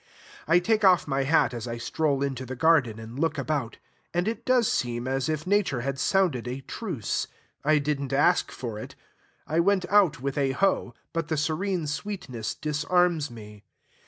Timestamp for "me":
13.29-13.63